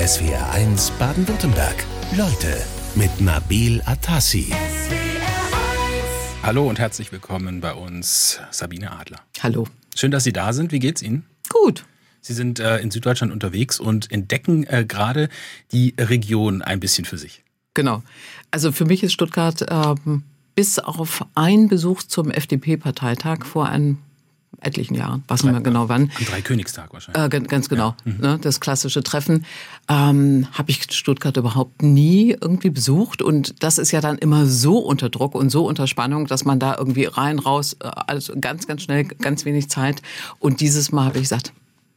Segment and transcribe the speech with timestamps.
[0.00, 1.84] SWR1 Baden-Württemberg.
[2.16, 2.56] Leute
[2.94, 4.50] mit Nabil Atassi.
[6.42, 9.20] Hallo und herzlich willkommen bei uns, Sabine Adler.
[9.42, 9.66] Hallo.
[9.94, 10.72] Schön, dass Sie da sind.
[10.72, 11.26] Wie geht's Ihnen?
[11.50, 11.84] Gut.
[12.22, 15.28] Sie sind äh, in Süddeutschland unterwegs und entdecken äh, gerade
[15.70, 17.44] die Region ein bisschen für sich.
[17.74, 18.02] Genau.
[18.50, 20.22] Also für mich ist Stuttgart ähm,
[20.54, 23.98] bis auf einen Besuch zum FDP-Parteitag vor ein
[24.60, 26.10] etlichen Jahren, weiß nicht mehr genau wann.
[26.18, 27.34] Am Dreikönigstag wahrscheinlich.
[27.34, 28.12] Äh, ganz genau, ja.
[28.12, 28.20] mhm.
[28.20, 29.46] ne, das klassische Treffen.
[29.88, 34.78] Ähm, Habe ich Stuttgart überhaupt nie irgendwie besucht und das ist ja dann immer so
[34.78, 38.82] unter Druck und so unter Spannung, dass man da irgendwie rein, raus, also ganz, ganz
[38.82, 40.02] schnell, ganz wenig Zeit.
[40.38, 41.52] Und dieses Mal habe ich gesagt,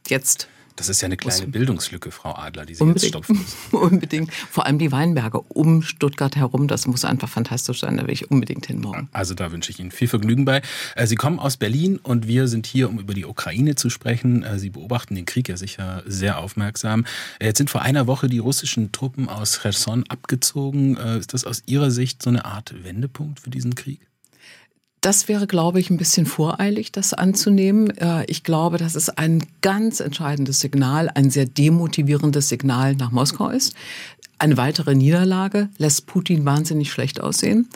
[0.08, 3.02] jetzt das ist ja eine kleine Bildungslücke, Frau Adler, die Sie Unbedingt.
[3.02, 3.76] jetzt stopfen müssen.
[3.92, 4.32] unbedingt.
[4.32, 7.96] Vor allem die Weinberge um Stuttgart herum, das muss einfach fantastisch sein.
[7.96, 9.08] Da will ich unbedingt hin morgen.
[9.12, 10.62] Also da wünsche ich Ihnen viel Vergnügen bei.
[10.96, 14.42] Äh, Sie kommen aus Berlin und wir sind hier, um über die Ukraine zu sprechen.
[14.42, 17.04] Äh, Sie beobachten den Krieg ja sicher sehr aufmerksam.
[17.38, 20.96] Äh, jetzt sind vor einer Woche die russischen Truppen aus Cherson abgezogen.
[20.96, 24.00] Ist das aus Ihrer Sicht so eine Art Wendepunkt für diesen Krieg?
[25.04, 27.90] Das wäre, glaube ich, ein bisschen voreilig, das anzunehmen.
[27.98, 33.50] Äh, ich glaube, dass es ein ganz entscheidendes Signal, ein sehr demotivierendes Signal nach Moskau
[33.50, 33.74] ist.
[34.38, 37.68] Eine weitere Niederlage lässt Putin wahnsinnig schlecht aussehen.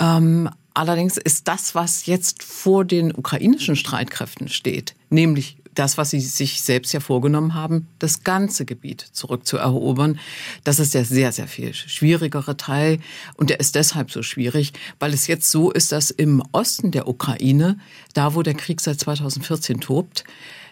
[0.00, 6.20] Ähm, allerdings ist das, was jetzt vor den ukrainischen Streitkräften steht, nämlich das, was sie
[6.20, 10.18] sich selbst ja vorgenommen haben, das ganze Gebiet zurückzuerobern.
[10.64, 12.98] Das ist der sehr, sehr viel schwierigere Teil.
[13.34, 17.06] Und der ist deshalb so schwierig, weil es jetzt so ist, dass im Osten der
[17.08, 17.78] Ukraine,
[18.14, 20.24] da wo der Krieg seit 2014 tobt,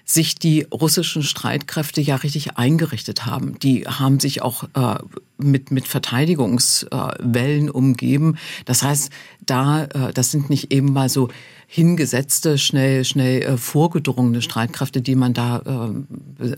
[0.05, 3.59] sich die russischen Streitkräfte ja richtig eingerichtet haben.
[3.59, 4.99] Die haben sich auch äh,
[5.39, 8.37] mit, mit Verteidigungswellen äh, umgeben.
[8.67, 9.11] Das heißt,
[9.47, 11.29] da, äh, das sind nicht eben mal so
[11.67, 15.95] hingesetzte, schnell, schnell äh, vorgedrungene Streitkräfte, die man da
[16.39, 16.55] äh,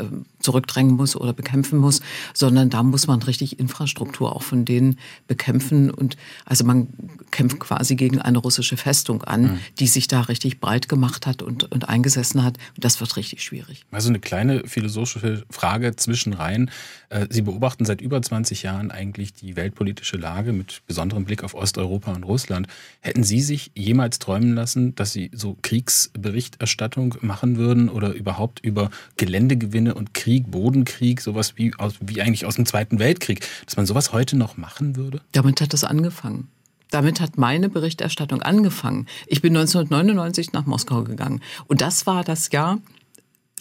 [0.47, 2.01] zurückdrängen muss oder bekämpfen muss,
[2.33, 6.87] sondern da muss man richtig Infrastruktur auch von denen bekämpfen und also man
[7.33, 9.59] kämpft quasi gegen eine russische Festung an, mhm.
[9.81, 12.59] die sich da richtig breit gemacht hat und, und eingesessen hat.
[12.77, 13.85] Und das wird richtig schwierig.
[13.91, 16.71] Also eine kleine philosophische Frage zwischen rein.
[17.09, 21.55] Äh, Sie beobachten seit über 20 Jahren eigentlich die weltpolitische Lage mit besonderem Blick auf
[21.55, 22.69] Osteuropa und Russland.
[23.01, 28.91] Hätten Sie sich jemals träumen lassen, dass Sie so Kriegsberichterstattung machen würden oder überhaupt über
[29.17, 33.87] Geländegewinne und Krieg, Bodenkrieg, sowas wie, aus, wie eigentlich aus dem Zweiten Weltkrieg, dass man
[33.87, 35.21] sowas heute noch machen würde?
[35.33, 36.49] Damit hat es angefangen.
[36.91, 39.07] Damit hat meine Berichterstattung angefangen.
[39.27, 41.41] Ich bin 1999 nach Moskau gegangen.
[41.67, 42.79] Und das war das Jahr,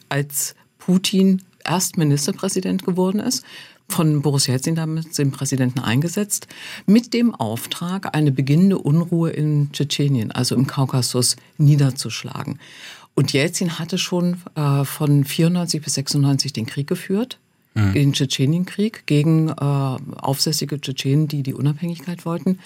[0.09, 3.43] als Putin erst Ministerpräsident geworden ist
[3.87, 6.47] von Boris Jelzin damals den Präsidenten eingesetzt,
[6.85, 12.59] mit dem Auftrag, eine beginnende Unruhe in Tschetschenien, also im Kaukasus, niederzuschlagen.
[13.15, 17.39] Und Jelzin hatte schon äh, von 94 bis 96 den Krieg geführt
[17.75, 17.93] mhm.
[17.93, 22.59] den Tschetschenienkrieg gegen äh, aufsässige Tschetschenen, die die Unabhängigkeit wollten.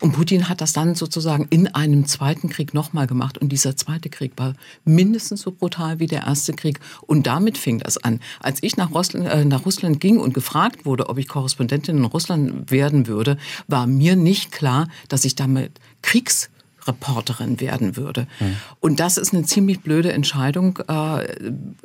[0.00, 3.36] Und Putin hat das dann sozusagen in einem zweiten Krieg nochmal gemacht.
[3.38, 6.80] Und dieser zweite Krieg war mindestens so brutal wie der erste Krieg.
[7.06, 8.20] Und damit fing das an.
[8.40, 12.04] Als ich nach Russland, äh, nach Russland ging und gefragt wurde, ob ich Korrespondentin in
[12.04, 13.36] Russland werden würde,
[13.66, 15.72] war mir nicht klar, dass ich damit
[16.02, 16.50] Kriegs
[16.86, 18.26] Reporterin werden würde.
[18.40, 18.56] Mhm.
[18.80, 21.26] Und das ist eine ziemlich blöde Entscheidung, äh,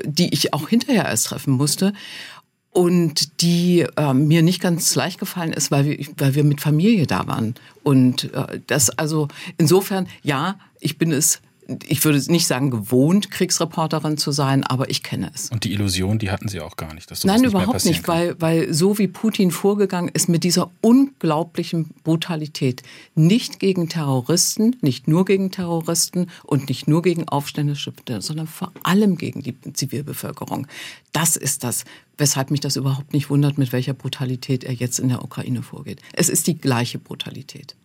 [0.03, 1.93] die ich auch hinterher erst treffen musste
[2.71, 7.07] und die äh, mir nicht ganz leicht gefallen ist, weil wir, weil wir mit Familie
[7.07, 7.55] da waren.
[7.83, 11.41] Und äh, das also insofern, ja, ich bin es
[11.87, 15.49] ich würde nicht sagen gewohnt, Kriegsreporterin zu sein, aber ich kenne es.
[15.49, 17.09] Und die Illusion, die hatten Sie auch gar nicht.
[17.09, 21.89] Dass Nein, nicht überhaupt nicht, weil, weil so wie Putin vorgegangen ist mit dieser unglaublichen
[22.03, 22.83] Brutalität,
[23.15, 29.17] nicht gegen Terroristen, nicht nur gegen Terroristen und nicht nur gegen Aufständische, sondern vor allem
[29.17, 30.67] gegen die Zivilbevölkerung.
[31.13, 31.85] Das ist das,
[32.17, 36.01] weshalb mich das überhaupt nicht wundert, mit welcher Brutalität er jetzt in der Ukraine vorgeht.
[36.13, 37.75] Es ist die gleiche Brutalität.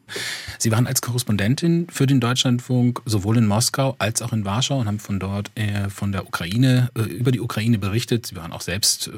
[0.58, 4.86] Sie waren als Korrespondentin für den Deutschlandfunk sowohl in Moskau als auch in Warschau und
[4.86, 8.26] haben von dort äh, von der Ukraine, äh, über die Ukraine berichtet.
[8.26, 9.12] Sie waren auch selbst äh,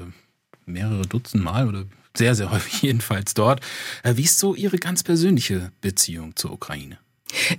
[0.66, 1.84] mehrere Dutzend Mal oder
[2.16, 3.60] sehr, sehr häufig jedenfalls dort.
[4.02, 6.98] Äh, wie ist so Ihre ganz persönliche Beziehung zur Ukraine?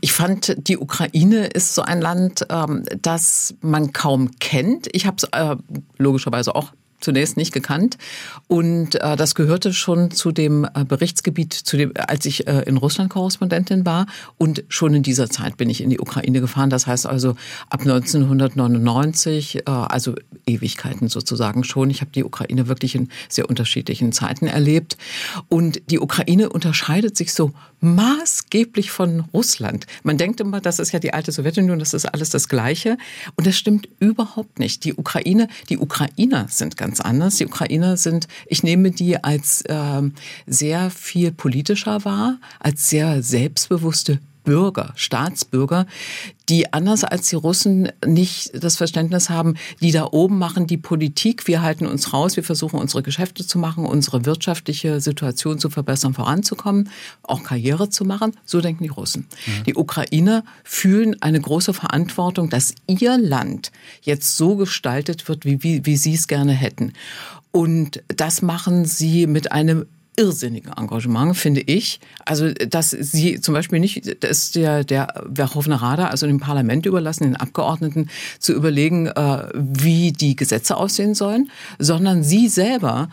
[0.01, 4.87] Ich fand, die Ukraine ist so ein Land, ähm, das man kaum kennt.
[4.91, 5.55] Ich habe es äh,
[5.97, 6.73] logischerweise auch
[7.03, 7.97] zunächst nicht gekannt.
[8.47, 12.77] Und äh, das gehörte schon zu dem äh, Berichtsgebiet, zu dem, als ich äh, in
[12.77, 14.07] Russland Korrespondentin war.
[14.37, 16.69] Und schon in dieser Zeit bin ich in die Ukraine gefahren.
[16.69, 17.35] Das heißt also
[17.69, 20.15] ab 1999, äh, also
[20.45, 21.89] Ewigkeiten sozusagen schon.
[21.89, 24.97] Ich habe die Ukraine wirklich in sehr unterschiedlichen Zeiten erlebt.
[25.49, 27.51] Und die Ukraine unterscheidet sich so
[27.83, 29.85] maßgeblich von Russland.
[30.03, 32.97] Man denkt immer, das ist ja die alte Sowjetunion, das ist alles das Gleiche.
[33.35, 34.85] Und das stimmt überhaupt nicht.
[34.85, 37.37] Die Ukraine, die Ukrainer sind ganz ganz anders.
[37.37, 40.01] Die Ukrainer sind, ich nehme die als äh,
[40.45, 45.85] sehr viel politischer wahr, als sehr selbstbewusste Bürger, Staatsbürger,
[46.49, 51.47] die anders als die Russen nicht das Verständnis haben, die da oben machen die Politik,
[51.47, 56.13] wir halten uns raus, wir versuchen unsere Geschäfte zu machen, unsere wirtschaftliche Situation zu verbessern,
[56.13, 56.89] voranzukommen,
[57.23, 58.33] auch Karriere zu machen.
[58.45, 59.27] So denken die Russen.
[59.45, 59.63] Mhm.
[59.65, 65.85] Die Ukrainer fühlen eine große Verantwortung, dass ihr Land jetzt so gestaltet wird, wie, wie,
[65.85, 66.93] wie sie es gerne hätten.
[67.51, 71.99] Und das machen sie mit einem irrsinnige Engagement, finde ich.
[72.25, 76.85] Also, dass sie zum Beispiel nicht, das ist der, der Verhofener Rada, also dem Parlament
[76.85, 81.49] überlassen, den Abgeordneten, zu überlegen, äh, wie die Gesetze aussehen sollen,
[81.79, 83.09] sondern sie selber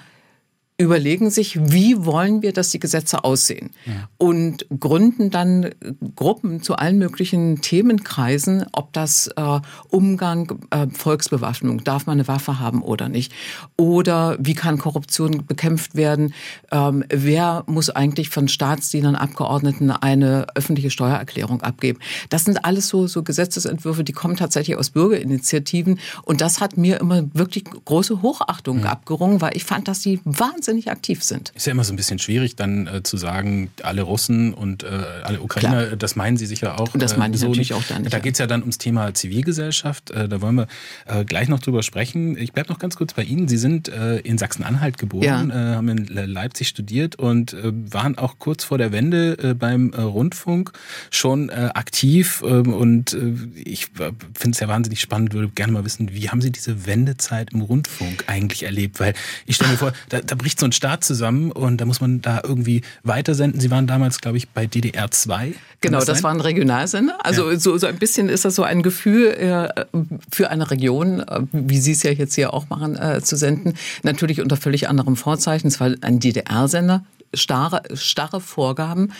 [0.80, 4.08] überlegen sich, wie wollen wir, dass die Gesetze aussehen ja.
[4.16, 5.70] und gründen dann
[6.16, 9.60] Gruppen zu allen möglichen Themenkreisen, ob das äh,
[9.90, 13.30] Umgang, äh, Volksbewaffnung, darf man eine Waffe haben oder nicht,
[13.76, 16.32] oder wie kann Korruption bekämpft werden,
[16.72, 21.98] ähm, wer muss eigentlich von Staatsdienern, Abgeordneten eine öffentliche Steuererklärung abgeben.
[22.30, 27.00] Das sind alles so, so Gesetzesentwürfe, die kommen tatsächlich aus Bürgerinitiativen und das hat mir
[27.00, 28.86] immer wirklich große Hochachtung ja.
[28.86, 31.52] abgerungen, weil ich fand, dass die wahnsinnig wahnsinnig aktiv sind.
[31.54, 34.86] Ist ja immer so ein bisschen schwierig, dann äh, zu sagen, alle Russen und äh,
[35.22, 35.96] alle Ukrainer, Klar.
[35.96, 36.94] das meinen sie sicher auch.
[36.94, 38.04] Und das meinen äh, so natürlich auch dann.
[38.04, 40.10] Da geht es ja dann ums Thema Zivilgesellschaft.
[40.10, 40.68] Äh, da wollen wir
[41.06, 42.38] äh, gleich noch drüber sprechen.
[42.38, 43.48] Ich bleibe noch ganz kurz bei Ihnen.
[43.48, 45.76] Sie sind äh, in Sachsen-Anhalt geboren, ja.
[45.76, 50.72] haben in Leipzig studiert und waren auch kurz vor der Wende beim Rundfunk
[51.10, 52.42] schon aktiv.
[52.46, 53.16] Ähm, und
[53.54, 57.52] ich finde es ja wahnsinnig spannend, würde gerne mal wissen, wie haben Sie diese Wendezeit
[57.52, 59.00] im Rundfunk eigentlich erlebt?
[59.00, 59.14] Weil
[59.46, 62.22] ich stelle mir vor, da, da bricht so ein Staat zusammen und da muss man
[62.22, 63.60] da irgendwie weitersenden.
[63.60, 65.54] Sie waren damals, glaube ich, bei DDR 2.
[65.80, 67.18] Genau, das, das war ein Regionalsender.
[67.24, 67.58] Also ja.
[67.58, 69.84] so, so ein bisschen ist das so ein Gefühl äh,
[70.30, 73.74] für eine Region, äh, wie Sie es ja jetzt hier auch machen, äh, zu senden.
[74.02, 75.68] Natürlich unter völlig anderem Vorzeichen.
[75.68, 77.04] Es war ein DDR-Sender,
[77.34, 79.12] starre, starre Vorgaben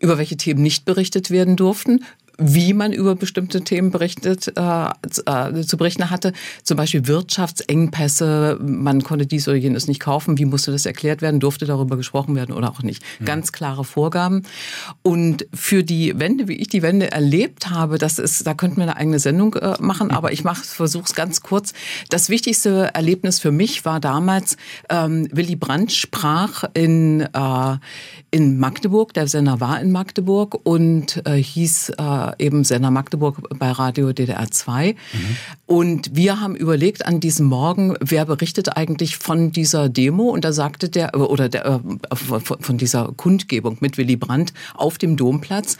[0.00, 2.04] über welche Themen nicht berichtet werden durften,
[2.38, 4.88] wie man über bestimmte Themen berichtet, äh,
[5.26, 6.32] äh, zu berichten hatte.
[6.62, 10.38] Zum Beispiel Wirtschaftsengpässe, man konnte dies oder jenes nicht kaufen.
[10.38, 11.40] Wie musste das erklärt werden?
[11.40, 13.02] Durfte darüber gesprochen werden oder auch nicht?
[13.20, 13.24] Mhm.
[13.24, 14.42] Ganz klare Vorgaben.
[15.02, 18.84] Und für die Wende, wie ich die Wende erlebt habe, das ist, da könnten wir
[18.84, 21.72] eine eigene Sendung äh, machen, aber ich versuche es ganz kurz.
[22.10, 24.56] Das wichtigste Erlebnis für mich war damals,
[24.88, 27.76] ähm, Willy Brandt sprach in, äh,
[28.30, 33.70] in Magdeburg, der Sender war in Magdeburg und äh, hieß äh, eben Sender Magdeburg bei
[33.70, 34.92] Radio DDR 2.
[34.92, 34.96] Mhm.
[35.66, 40.24] Und wir haben überlegt an diesem Morgen, wer berichtet eigentlich von dieser Demo?
[40.30, 45.16] Und da sagte der, oder der, äh, von dieser Kundgebung mit Willy Brandt auf dem
[45.16, 45.76] Domplatz.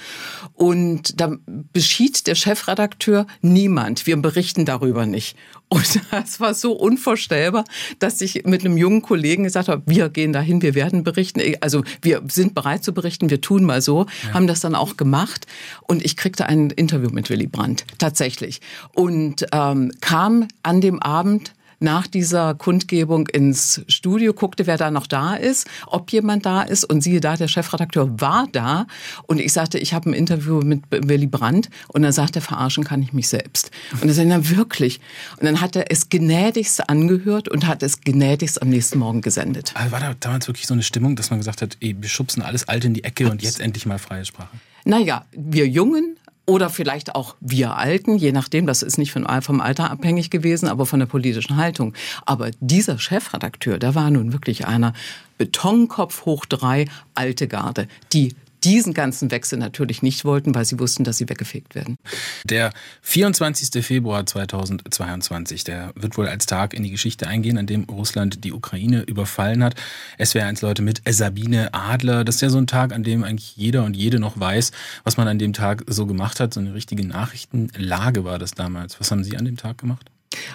[0.54, 1.36] Und da
[1.72, 4.06] beschied der Chefredakteur niemand.
[4.06, 5.36] Wir berichten darüber nicht.
[5.68, 7.64] Und das war so unvorstellbar,
[7.98, 11.40] dass ich mit einem jungen Kollegen gesagt habe, wir gehen dahin, wir werden berichten.
[11.60, 14.34] Also wir sind bereit zu berichten, wir tun mal so, ja.
[14.34, 15.46] haben das dann auch gemacht.
[15.82, 18.60] Und ich kriegte ein Interview mit Willy Brandt, tatsächlich.
[18.92, 25.06] Und ähm, kam an dem Abend nach dieser Kundgebung ins Studio, guckte, wer da noch
[25.06, 28.86] da ist, ob jemand da ist und siehe da, der Chefredakteur war da
[29.28, 32.82] und ich sagte, ich habe ein Interview mit Willy Brandt und dann sagte er, verarschen
[32.82, 33.70] kann ich mich selbst.
[34.00, 35.00] Und er sagte, na wirklich.
[35.36, 39.72] Und dann hat er es gnädigst angehört und hat es gnädigst am nächsten Morgen gesendet.
[39.76, 42.42] Also war da damals wirklich so eine Stimmung, dass man gesagt hat, ey, wir schubsen
[42.42, 44.56] alles Alte in die Ecke und jetzt endlich mal freie Sprache?
[44.84, 49.26] Naja, wir Jungen oder vielleicht auch wir Alten, je nachdem, das ist nicht vom
[49.60, 51.94] Alter abhängig gewesen, aber von der politischen Haltung.
[52.26, 54.92] Aber dieser Chefredakteur, der war nun wirklich einer
[55.38, 58.34] Betonkopf hoch drei, alte Garde, die
[58.64, 61.96] diesen ganzen Wechsel natürlich nicht wollten, weil sie wussten, dass sie weggefegt werden.
[62.44, 63.84] Der 24.
[63.84, 68.52] Februar 2022, der wird wohl als Tag in die Geschichte eingehen, an dem Russland die
[68.52, 69.74] Ukraine überfallen hat.
[70.18, 72.24] Es wäre eins Leute mit Sabine Adler.
[72.24, 74.72] Das ist ja so ein Tag, an dem eigentlich jeder und jede noch weiß,
[75.04, 76.54] was man an dem Tag so gemacht hat.
[76.54, 78.98] So eine richtige Nachrichtenlage war das damals.
[79.00, 80.10] Was haben Sie an dem Tag gemacht?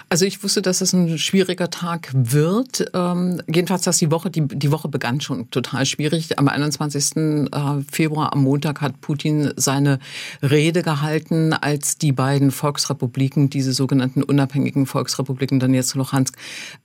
[0.08, 2.90] Also ich wusste, dass es ein schwieriger Tag wird.
[2.94, 6.38] Ähm, jedenfalls, dass die Woche, die, die Woche begann schon total schwierig.
[6.38, 7.16] Am 21.
[7.16, 7.48] Äh,
[7.90, 9.98] Februar, am Montag, hat Putin seine
[10.42, 16.36] Rede gehalten, als die beiden Volksrepubliken, diese sogenannten unabhängigen Volksrepubliken, dann jetzt Luhansk,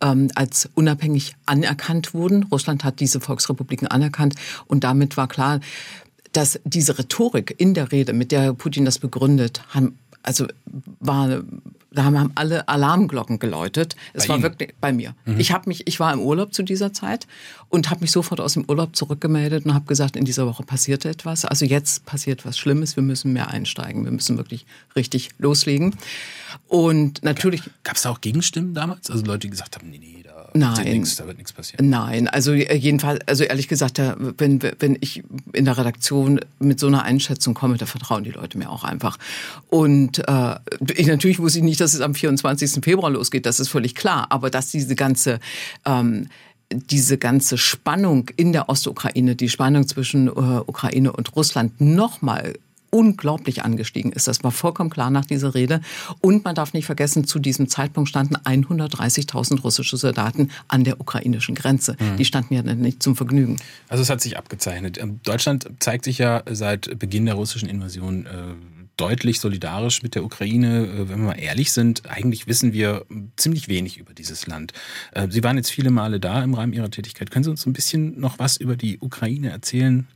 [0.02, 2.44] ähm, als unabhängig anerkannt wurden.
[2.44, 4.36] Russland hat diese Volksrepubliken anerkannt
[4.68, 5.60] und damit war klar,
[6.32, 9.62] dass diese Rhetorik in der Rede, mit der Putin das begründet,
[10.22, 10.48] also
[11.00, 11.44] war
[11.96, 13.96] Da haben alle Alarmglocken geläutet.
[14.14, 14.44] Es Bei war Ihnen?
[14.44, 15.16] wirklich bei mir.
[15.38, 17.26] Ich habe mich, ich war im Urlaub zu dieser Zeit
[17.70, 21.06] und habe mich sofort aus dem Urlaub zurückgemeldet und habe gesagt, in dieser Woche passiert
[21.06, 21.46] etwas.
[21.46, 22.96] Also jetzt passiert was Schlimmes.
[22.96, 24.06] Wir müssen mehr einsteigen.
[24.06, 25.96] Wir müssen wirklich richtig loslegen.
[26.68, 29.10] Und natürlich Gab es da auch Gegenstimmen damals?
[29.10, 31.00] Also Leute, die gesagt haben, nee, nee, da, Nein.
[31.00, 31.90] nichts, da wird nichts passieren.
[31.90, 34.02] Nein, also äh, jedenfalls, also ehrlich gesagt,
[34.38, 38.58] wenn, wenn ich in der Redaktion mit so einer Einschätzung komme, da vertrauen die Leute
[38.58, 39.18] mir auch einfach.
[39.70, 40.56] Und äh,
[40.96, 42.84] ich, natürlich wusste ich nicht, dass es am 24.
[42.84, 44.28] Februar losgeht, das ist völlig klar.
[44.30, 45.40] Aber dass diese ganze
[45.86, 46.30] ähm,
[46.72, 52.54] diese ganze Spannung in der Ostukraine, die Spannung zwischen äh, Ukraine und Russland nochmal
[52.96, 54.28] unglaublich angestiegen ist.
[54.28, 55.82] Das war vollkommen klar nach dieser Rede.
[56.22, 61.56] Und man darf nicht vergessen, zu diesem Zeitpunkt standen 130.000 russische Soldaten an der ukrainischen
[61.56, 61.98] Grenze.
[62.18, 63.58] Die standen ja nicht zum Vergnügen.
[63.90, 64.98] Also es hat sich abgezeichnet.
[64.98, 68.30] Ähm, Deutschland zeigt sich ja seit Beginn der russischen Invasion äh,
[68.98, 70.86] deutlich solidarisch mit der Ukraine.
[70.86, 74.74] Äh, wenn wir mal ehrlich sind, eigentlich wissen wir ziemlich wenig über dieses Land.
[75.12, 77.32] Äh, Sie waren jetzt viele Male da im Rahmen Ihrer Tätigkeit.
[77.32, 80.08] Können Sie uns ein bisschen noch was über die Ukraine erzählen?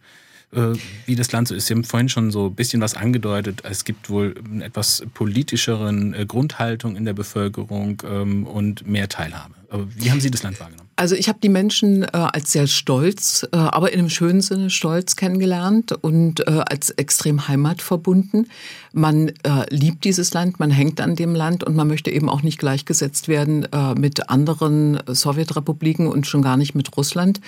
[0.51, 0.73] äh,
[1.05, 1.67] wie das Land so ist.
[1.67, 3.61] Sie haben vorhin schon so ein bisschen was angedeutet.
[3.65, 9.58] Es gibt wohl eine etwas politischeren Grundhaltung in der Bevölkerung ähm, und mehr Teilhabe.
[9.71, 10.89] Wie haben Sie das Land wahrgenommen?
[10.99, 14.69] Also ich habe die Menschen äh, als sehr stolz, äh, aber in einem schönen Sinne
[14.69, 18.49] stolz kennengelernt und äh, als extrem heimatverbunden.
[18.91, 19.33] Man äh,
[19.69, 23.29] liebt dieses Land, man hängt an dem Land und man möchte eben auch nicht gleichgesetzt
[23.29, 27.39] werden äh, mit anderen Sowjetrepubliken und schon gar nicht mit Russland.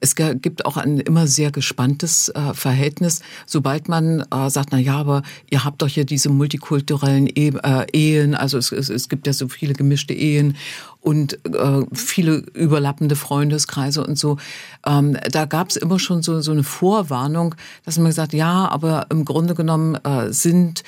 [0.00, 4.98] Es gibt auch ein immer sehr gespanntes äh, Verhältnis, sobald man äh, sagt, na ja,
[4.98, 9.26] aber ihr habt doch hier diese multikulturellen e äh, Ehen, also es, es, es gibt
[9.26, 10.56] ja so viele gemischte Ehen
[11.00, 14.36] und äh, viele überlappende Freundeskreise und so.
[14.86, 17.54] Ähm, da gab es immer schon so, so eine Vorwarnung,
[17.84, 20.82] dass man gesagt, ja, aber im Grunde genommen äh, sind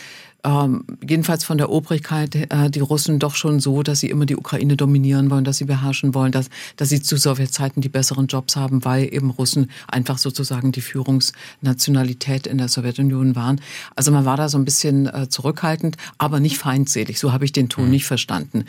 [0.45, 4.37] ähm, jedenfalls von der Obrigkeit äh, die Russen doch schon so, dass sie immer die
[4.37, 8.57] Ukraine dominieren wollen, dass sie beherrschen wollen, dass, dass sie zu Sowjetzeiten die besseren Jobs
[8.57, 13.61] haben, weil eben Russen einfach sozusagen die Führungsnationalität in der Sowjetunion waren.
[13.95, 17.21] Also man war da so ein bisschen äh, zurückhaltend, aber nicht feindselig.
[17.21, 18.65] So habe ich den Ton nicht verstanden.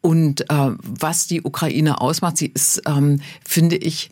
[0.00, 4.10] Und äh, was die Ukraine ausmacht, sie ist, ähm, finde ich,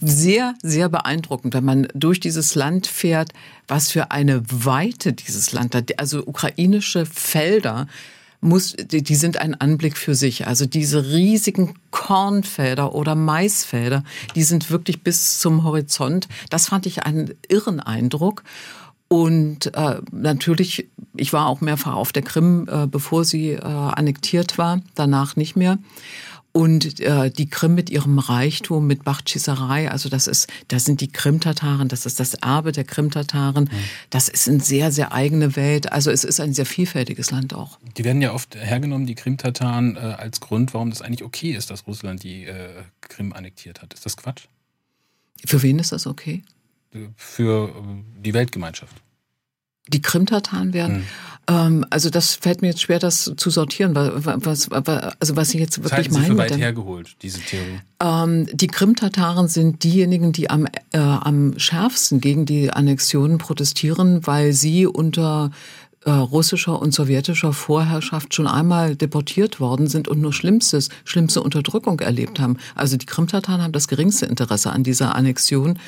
[0.00, 3.32] sehr, sehr beeindruckend, wenn man durch dieses Land fährt,
[3.66, 5.98] was für eine Weite dieses Land hat.
[5.98, 7.86] Also ukrainische Felder
[8.40, 10.46] muss, die, die sind ein Anblick für sich.
[10.46, 16.28] Also diese riesigen Kornfelder oder Maisfelder, die sind wirklich bis zum Horizont.
[16.50, 18.44] Das fand ich einen irren Eindruck.
[19.08, 20.86] Und äh, natürlich,
[21.16, 25.56] ich war auch mehrfach auf der Krim, äh, bevor sie äh, annektiert war, danach nicht
[25.56, 25.78] mehr.
[26.58, 31.06] Und äh, die Krim mit ihrem Reichtum, mit Bachtschisserei, also das ist, das sind die
[31.06, 33.70] Krimtataren, das ist das Erbe der Krimtataren.
[34.10, 35.92] Das ist eine sehr, sehr eigene Welt.
[35.92, 37.78] Also es ist ein sehr vielfältiges Land auch.
[37.96, 41.70] Die werden ja oft hergenommen, die Krimtataren, äh, als Grund, warum das eigentlich okay ist,
[41.70, 43.94] dass Russland die äh, Krim annektiert hat.
[43.94, 44.46] Ist das Quatsch?
[45.46, 46.42] Für wen ist das okay?
[47.14, 47.72] Für äh,
[48.20, 48.96] die Weltgemeinschaft.
[49.88, 51.04] Die Krimtataren werden.
[51.48, 54.70] Ähm, also das fällt mir jetzt schwer, das zu sortieren, was, was,
[55.18, 56.32] also was ich jetzt wirklich halten Sie meine.
[56.32, 57.80] für weit hergeholt, diese Theorie.
[58.00, 64.52] Ähm, die Krim-Tataren sind diejenigen, die am, äh, am schärfsten gegen die Annexion protestieren, weil
[64.52, 65.50] sie unter
[66.04, 72.00] äh, russischer und sowjetischer Vorherrschaft schon einmal deportiert worden sind und nur Schlimmstes, schlimmste Unterdrückung
[72.00, 72.56] erlebt haben.
[72.74, 75.78] Also die Krim-Tataren haben das geringste Interesse an dieser Annexion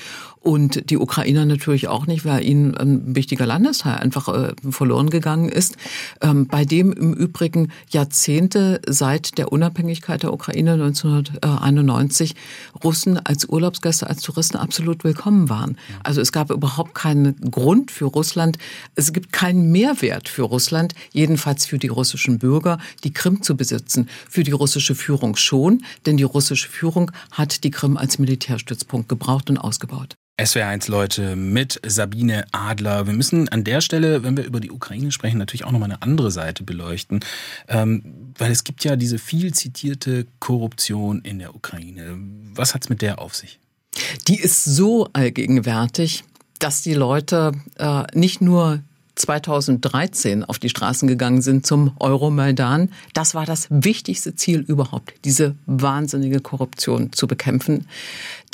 [0.40, 5.50] und die Ukrainer natürlich auch nicht, weil ihnen ein wichtiger Landesteil einfach äh, verloren gegangen
[5.50, 5.76] ist,
[6.22, 12.34] ähm, bei dem im Übrigen Jahrzehnte seit der Unabhängigkeit der Ukraine 1991
[12.82, 15.76] Russen als Urlaubsgäste, als Touristen absolut willkommen waren.
[16.02, 18.56] Also es gab überhaupt keinen Grund für Russland,
[18.94, 24.08] es gibt keinen Mehrwert für Russland, jedenfalls für die russischen Bürger, die Krim zu besitzen.
[24.28, 29.50] Für die russische Führung schon, denn die russische Führung hat die Krim als Militärstützpunkt gebraucht
[29.50, 30.16] und ausgebaut.
[30.40, 33.06] SWR1 Leute mit Sabine Adler.
[33.06, 36.00] Wir müssen an der Stelle, wenn wir über die Ukraine sprechen, natürlich auch nochmal eine
[36.00, 37.20] andere Seite beleuchten.
[37.68, 42.16] Ähm, weil es gibt ja diese viel zitierte Korruption in der Ukraine.
[42.54, 43.58] Was hat's mit der auf sich?
[44.28, 46.24] Die ist so allgegenwärtig,
[46.58, 48.82] dass die Leute äh, nicht nur
[49.20, 52.90] 2013 auf die Straßen gegangen sind zum Euromaidan.
[53.14, 57.86] Das war das wichtigste Ziel überhaupt, diese wahnsinnige Korruption zu bekämpfen,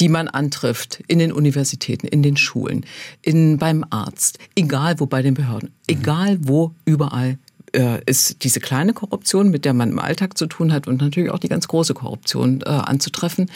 [0.00, 2.85] die man antrifft in den Universitäten, in den Schulen,
[3.23, 7.38] in, beim Arzt, egal wo bei den Behörden, egal wo, überall
[7.73, 11.30] äh, ist diese kleine Korruption, mit der man im Alltag zu tun hat und natürlich
[11.30, 13.50] auch die ganz große Korruption äh, anzutreffen.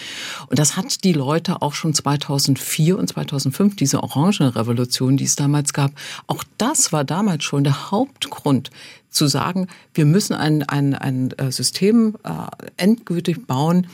[0.49, 5.73] Und das hat die Leute auch schon 2004 und 2005, diese Orangenrevolution, die es damals
[5.73, 5.93] gab,
[6.27, 8.71] auch das war damals schon der Hauptgrund,
[9.11, 12.31] zu sagen, wir müssen ein, ein, ein äh, System äh,
[12.77, 13.89] endgültig bauen,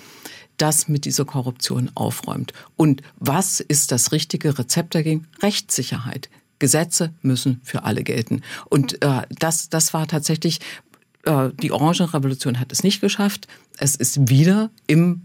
[0.59, 2.53] das mit dieser Korruption aufräumt.
[2.77, 5.27] Und was ist das richtige Rezept dagegen?
[5.43, 6.29] Rechtssicherheit.
[6.59, 8.43] Gesetze müssen für alle gelten.
[8.67, 10.61] Und äh, das, das war tatsächlich,
[11.25, 13.47] äh, die Orangenrevolution hat es nicht geschafft.
[13.79, 15.23] Es ist wieder im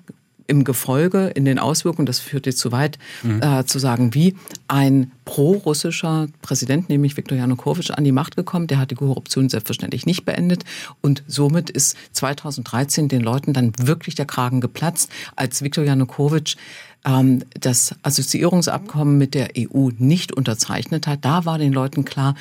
[0.51, 3.41] im Gefolge, in den Auswirkungen, das führt jetzt zu weit, mhm.
[3.41, 4.35] äh, zu sagen, wie
[4.67, 8.67] ein pro-russischer Präsident, nämlich Viktor Janukowitsch, an die Macht gekommen.
[8.67, 10.65] Der hat die Korruption selbstverständlich nicht beendet.
[10.99, 16.57] Und somit ist 2013 den Leuten dann wirklich der Kragen geplatzt, als Viktor Janukowitsch
[17.05, 22.35] ähm, das Assoziierungsabkommen mit der EU nicht unterzeichnet hat, da war den Leuten klar,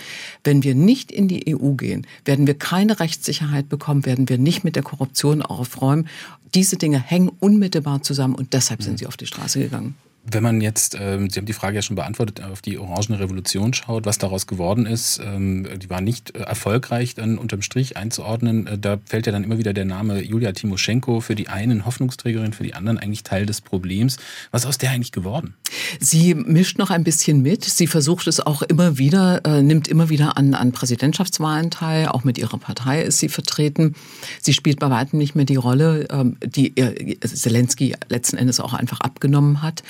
[0.44, 4.64] wenn wir nicht in die EU gehen, werden wir keine Rechtssicherheit bekommen, werden wir nicht
[4.64, 6.08] mit der Korruption aufräumen.
[6.54, 8.98] Diese Dinge hängen unmittelbar zusammen und deshalb sind mhm.
[8.98, 9.94] sie auf die Straße gegangen.
[10.32, 13.74] Wenn man jetzt, ähm, Sie haben die Frage ja schon beantwortet, auf die Orangene Revolution
[13.74, 18.66] schaut, was daraus geworden ist, ähm, die war nicht äh, erfolgreich dann unterm Strich einzuordnen.
[18.66, 22.52] Äh, da fällt ja dann immer wieder der Name Julia Timoschenko für die einen Hoffnungsträgerin,
[22.52, 24.18] für die anderen eigentlich Teil des Problems.
[24.50, 25.54] Was ist aus der eigentlich geworden?
[25.98, 27.64] Sie mischt noch ein bisschen mit.
[27.64, 32.08] Sie versucht es auch immer wieder, äh, nimmt immer wieder an, an Präsidentschaftswahlen teil.
[32.08, 33.94] Auch mit ihrer Partei ist sie vertreten.
[34.40, 38.74] Sie spielt bei weitem nicht mehr die Rolle, ähm, die äh, Zelensky letzten Endes auch
[38.74, 39.82] einfach abgenommen hat.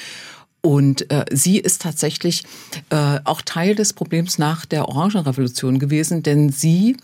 [0.63, 2.45] Und äh, sie ist tatsächlich
[2.91, 6.97] äh, auch Teil des Problems nach der Orangenrevolution gewesen, denn sie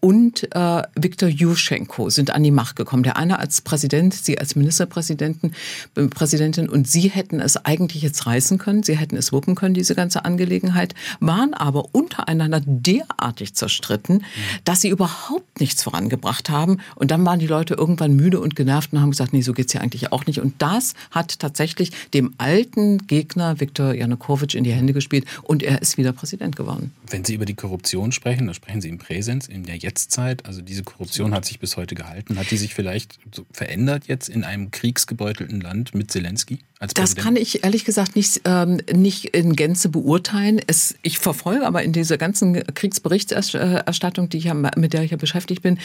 [0.00, 3.02] und äh, Viktor Juschenko sind an die Macht gekommen.
[3.02, 5.52] Der eine als Präsident, sie als Ministerpräsidentin,
[5.94, 9.74] äh, Präsidentin und sie hätten es eigentlich jetzt reißen können, sie hätten es wuppen können,
[9.74, 14.24] diese ganze Angelegenheit, waren aber untereinander derartig zerstritten,
[14.64, 16.78] dass sie überhaupt nichts vorangebracht haben.
[16.94, 19.72] Und dann waren die Leute irgendwann müde und genervt und haben gesagt, nee, so geht's
[19.72, 20.40] ja eigentlich auch nicht.
[20.40, 25.82] Und das hat tatsächlich dem alten Gegner Viktor Janukowitsch in die Hände gespielt und er
[25.82, 26.92] ist wieder Präsident geworden.
[27.08, 30.46] Wenn Sie über die Korruption sprechen, dann sprechen Sie im Präsens, in der Jetztzeit.
[30.46, 32.38] Also diese Korruption hat sich bis heute gehalten.
[32.38, 33.18] Hat die sich vielleicht
[33.50, 36.60] verändert jetzt in einem kriegsgebeutelten Land mit Zelensky?
[36.78, 40.60] Als das kann ich ehrlich gesagt nicht, ähm, nicht in Gänze beurteilen.
[40.66, 45.16] Es, ich verfolge aber in dieser ganzen Kriegsberichterstattung, die ich ja, mit der ich ja
[45.16, 45.78] beschäftigt bin,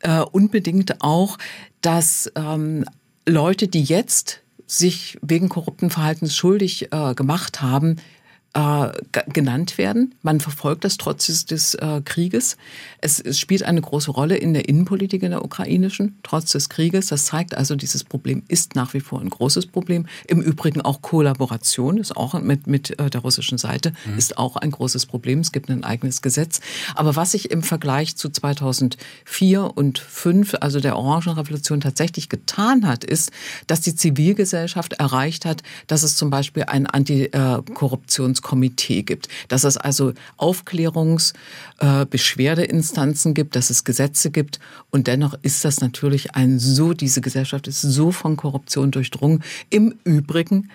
[0.00, 1.36] äh, unbedingt auch,
[1.80, 2.84] dass ähm,
[3.26, 7.96] Leute, die jetzt sich wegen korrupten Verhaltens schuldig äh, gemacht haben,
[8.58, 10.14] äh, genannt werden.
[10.22, 12.56] Man verfolgt das trotz des, des äh, Krieges.
[13.00, 17.06] Es, es, spielt eine große Rolle in der Innenpolitik in der ukrainischen, trotz des Krieges.
[17.06, 20.06] Das zeigt also, dieses Problem ist nach wie vor ein großes Problem.
[20.26, 24.18] Im Übrigen auch Kollaboration ist auch mit, mit äh, der russischen Seite mhm.
[24.18, 25.38] ist auch ein großes Problem.
[25.38, 26.60] Es gibt ein eigenes Gesetz.
[26.96, 33.04] Aber was sich im Vergleich zu 2004 und 2005, also der Orangenrevolution, tatsächlich getan hat,
[33.04, 33.30] ist,
[33.66, 39.76] dass die Zivilgesellschaft erreicht hat, dass es zum Beispiel ein Antikorruptions Komitee gibt, dass es
[39.76, 41.34] also Aufklärungs-,
[41.80, 42.06] äh,
[43.34, 44.58] gibt, dass es Gesetze gibt.
[44.90, 49.44] Und dennoch ist das natürlich ein so, diese Gesellschaft ist so von Korruption durchdrungen.
[49.68, 50.70] Im Übrigen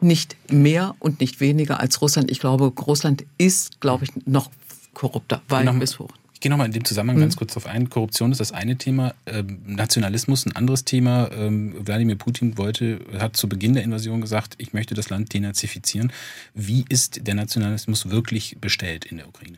[0.00, 2.30] nicht mehr und nicht weniger als Russland.
[2.30, 4.50] Ich glaube, Russland ist, glaube ich, noch
[4.94, 6.12] korrupter, weit bis hoch.
[6.36, 7.22] Ich gehe nochmal in dem Zusammenhang mhm.
[7.22, 7.88] ganz kurz darauf ein.
[7.88, 11.30] Korruption ist das eine Thema, ähm, Nationalismus ein anderes Thema.
[11.32, 16.12] Ähm, Wladimir Putin wollte, hat zu Beginn der Invasion gesagt, ich möchte das Land denazifizieren.
[16.52, 19.56] Wie ist der Nationalismus wirklich bestellt in der Ukraine?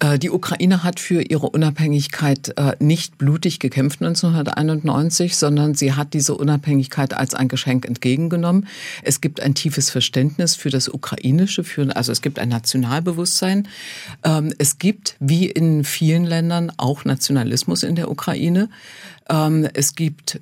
[0.00, 6.14] Äh, die Ukraine hat für ihre Unabhängigkeit äh, nicht blutig gekämpft 1991, sondern sie hat
[6.14, 8.66] diese Unabhängigkeit als ein Geschenk entgegengenommen.
[9.02, 13.68] Es gibt ein tiefes Verständnis für das Ukrainische, für, also es gibt ein Nationalbewusstsein.
[14.24, 18.68] Ähm, es gibt, wie in vielen Ländern, auch Nationalismus in der Ukraine.
[19.28, 20.40] Ähm, es gibt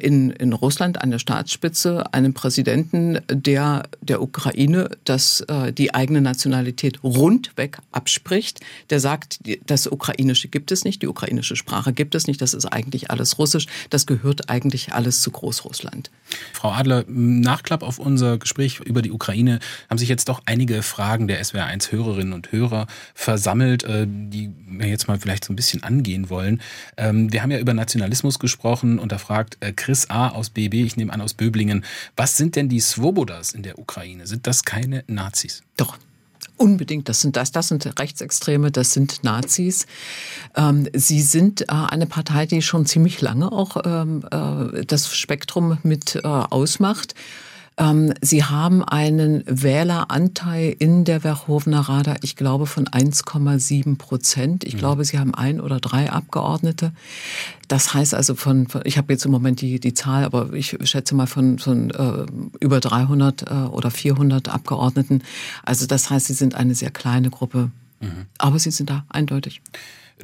[0.00, 6.20] in, in Russland an der Staatsspitze einen Präsidenten, der der Ukraine das, äh, die eigene
[6.20, 12.26] Nationalität rundweg abspricht, der sagt, das Ukrainische gibt es nicht, die ukrainische Sprache gibt es
[12.26, 16.10] nicht, das ist eigentlich alles Russisch, das gehört eigentlich alles zu Großrussland.
[16.52, 21.28] Frau Adler, Nachklapp auf unser Gespräch über die Ukraine haben sich jetzt doch einige Fragen
[21.28, 25.82] der SWR1 Hörerinnen und Hörer versammelt, äh, die wir jetzt mal vielleicht so ein bisschen
[25.82, 26.60] angehen wollen.
[26.96, 30.28] Ähm, wir haben ja über Nationalismus gesprochen und da fragt äh, Chris A.
[30.28, 31.84] aus BB, ich nehme an aus Böblingen,
[32.16, 34.26] was sind denn die Svobodas in der Ukraine?
[34.26, 35.62] Sind das keine Nazis?
[35.76, 35.98] Doch,
[36.56, 39.86] Unbedingt, das sind das, das sind Rechtsextreme, das sind Nazis.
[40.54, 45.78] Ähm, sie sind äh, eine Partei, die schon ziemlich lange auch ähm, äh, das Spektrum
[45.82, 47.14] mit äh, ausmacht.
[47.76, 54.64] Ähm, sie haben einen Wähleranteil in der Verhovna Rada, ich glaube, von 1,7 Prozent.
[54.64, 54.78] Ich mhm.
[54.78, 56.92] glaube, sie haben ein oder drei Abgeordnete.
[57.68, 60.76] Das heißt also von, von ich habe jetzt im Moment die, die Zahl, aber ich
[60.82, 62.26] schätze mal von, von äh,
[62.60, 65.22] über 300 äh, oder 400 Abgeordneten.
[65.64, 67.70] Also das heißt, sie sind eine sehr kleine Gruppe.
[68.00, 68.26] Mhm.
[68.38, 69.62] Aber sie sind da eindeutig.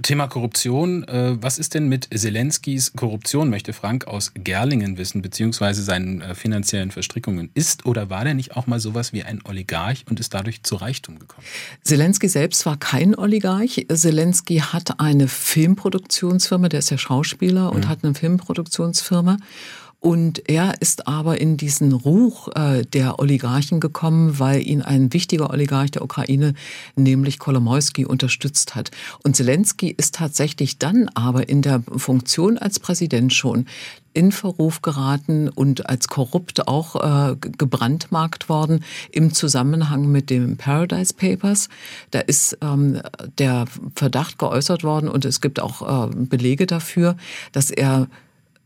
[0.02, 1.04] Thema Korruption.
[1.04, 6.34] Äh, was ist denn mit Zelenskis Korruption, möchte Frank aus Gerlingen wissen, beziehungsweise seinen äh,
[6.34, 7.50] finanziellen Verstrickungen?
[7.54, 10.76] Ist oder war der nicht auch mal sowas wie ein Oligarch und ist dadurch zu
[10.76, 11.46] Reichtum gekommen?
[11.82, 13.86] Zelensky selbst war kein Oligarch.
[13.92, 17.88] Zelensky hat eine Filmproduktionsfirma, der ist ja Schauspieler und mhm.
[17.88, 19.38] hat eine Filmproduktionsfirma.
[20.00, 25.50] Und er ist aber in diesen Ruch äh, der Oligarchen gekommen, weil ihn ein wichtiger
[25.50, 26.54] Oligarch der Ukraine,
[26.94, 28.90] nämlich Kolomoisky, unterstützt hat.
[29.24, 33.66] Und Zelensky ist tatsächlich dann aber in der Funktion als Präsident schon
[34.16, 38.82] in Verruf geraten und als korrupt auch äh, gebrandmarkt worden
[39.12, 41.68] im Zusammenhang mit dem Paradise Papers.
[42.12, 43.02] Da ist ähm,
[43.38, 47.16] der Verdacht geäußert worden und es gibt auch äh, Belege dafür,
[47.52, 48.08] dass er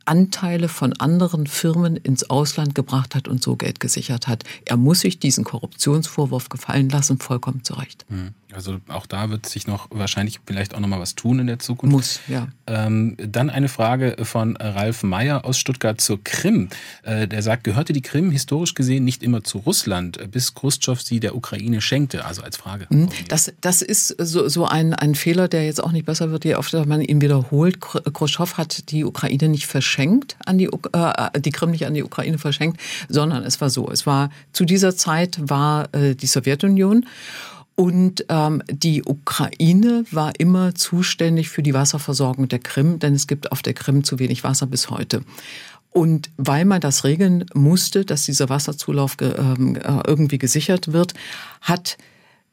[0.04, 4.44] Anteile von anderen Firmen ins Ausland gebracht hat und so Geld gesichert hat.
[4.64, 8.04] Er muss sich diesen Korruptionsvorwurf gefallen lassen, vollkommen zu Recht.
[8.08, 8.34] Hm.
[8.54, 11.58] Also auch da wird sich noch wahrscheinlich vielleicht auch noch mal was tun in der
[11.58, 11.92] Zukunft.
[11.92, 12.48] Muss, ja.
[12.66, 16.68] Ähm, dann eine Frage von Ralf Meyer aus Stuttgart zur Krim.
[17.02, 21.20] Äh, der sagt, gehörte die Krim historisch gesehen nicht immer zu Russland, bis Khrushchev sie
[21.20, 22.24] der Ukraine schenkte?
[22.24, 22.86] Also als Frage.
[22.88, 23.08] Hm.
[23.28, 26.54] Das, das ist so, so ein, ein Fehler, der jetzt auch nicht besser wird, je
[26.54, 27.80] öfter man ihn wiederholt.
[27.80, 32.02] Khrushchev hat die Ukraine nicht verschenkt verschenkt an die, äh, die Krim nicht an die
[32.02, 33.90] Ukraine verschenkt, sondern es war so.
[33.90, 37.06] Es war zu dieser Zeit war äh, die Sowjetunion
[37.76, 43.52] und ähm, die Ukraine war immer zuständig für die Wasserversorgung der Krim, denn es gibt
[43.52, 45.22] auf der Krim zu wenig Wasser bis heute.
[45.90, 51.14] Und weil man das regeln musste, dass dieser Wasserzulauf ähm, äh, irgendwie gesichert wird,
[51.62, 51.96] hat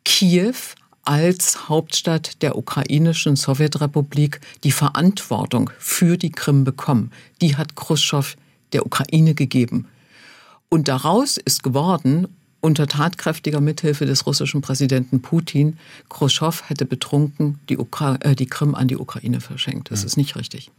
[0.06, 0.56] Kiew
[1.04, 7.12] als Hauptstadt der ukrainischen Sowjetrepublik die Verantwortung für die Krim bekommen.
[7.42, 8.36] Die hat Khrushchev
[8.74, 9.88] der Ukraine gegeben.
[10.70, 12.28] Und daraus ist geworden,
[12.60, 15.78] unter tatkräftiger Mithilfe des russischen Präsidenten Putin,
[16.10, 19.92] Khrushchev hätte betrunken die, Ukra äh, die Krim an die Ukraine verschenkt.
[19.92, 20.08] Das mhm.
[20.08, 20.72] ist nicht richtig.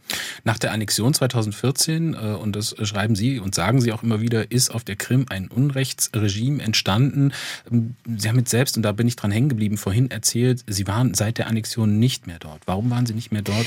[0.43, 4.51] Nach der Annexion 2014, äh, und das schreiben Sie und sagen Sie auch immer wieder,
[4.51, 7.31] ist auf der Krim ein Unrechtsregime entstanden.
[7.71, 10.85] Ähm, Sie haben jetzt selbst, und da bin ich dran hängen geblieben, vorhin erzählt, Sie
[10.85, 12.61] waren seit der Annexion nicht mehr dort.
[12.65, 13.65] Warum waren Sie nicht mehr dort?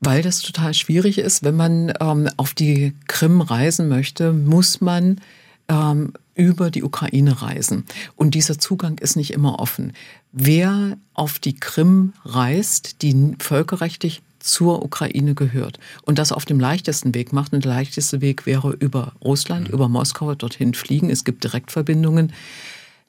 [0.00, 1.44] Weil das total schwierig ist.
[1.44, 5.20] Wenn man ähm, auf die Krim reisen möchte, muss man
[5.68, 7.84] ähm, über die Ukraine reisen.
[8.16, 9.92] Und dieser Zugang ist nicht immer offen.
[10.32, 17.14] Wer auf die Krim reist, die völkerrechtlich zur Ukraine gehört und das auf dem leichtesten
[17.14, 19.74] Weg macht, und der leichteste Weg wäre über Russland, mhm.
[19.74, 22.32] über Moskau dorthin fliegen, es gibt Direktverbindungen,